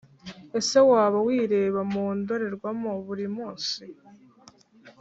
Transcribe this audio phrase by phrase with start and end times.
[0.59, 3.83] Ese waba wireba mu ndorerwamo buri munssi